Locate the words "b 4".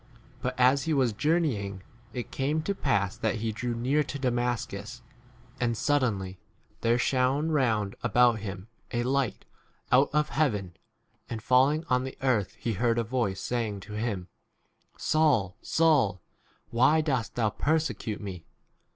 10.25-10.35